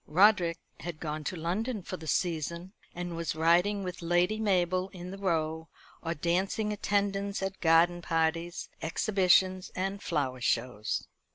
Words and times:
Roderick 0.07 0.57
had 0.79 0.99
gone 0.99 1.23
to 1.25 1.35
London 1.35 1.83
for 1.83 1.95
the 1.95 2.07
season, 2.07 2.73
and 2.95 3.15
was 3.15 3.35
riding 3.35 3.83
with 3.83 4.01
Lady 4.01 4.39
Mabel 4.39 4.89
in 4.89 5.11
the 5.11 5.17
Row, 5.19 5.69
or 6.01 6.15
dancing 6.15 6.73
attendance 6.73 7.43
at 7.43 7.61
garden 7.61 8.01
parties, 8.01 8.67
exhibitions, 8.81 9.69
and 9.75 10.01
flower 10.01 10.41
shows. 10.41 11.07